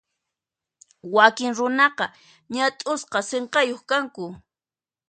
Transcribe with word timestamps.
Wakin 1.15 1.51
runaqa 1.57 2.05
ñat'usqa 2.53 3.19
sinqayuq 3.29 3.81
kanku. 3.89 4.25